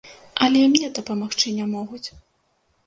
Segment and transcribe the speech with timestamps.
[0.45, 2.05] Але і мне дапамагчы не могуць.